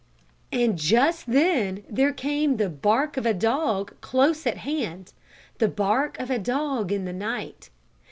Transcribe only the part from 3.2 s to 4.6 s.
a dog close at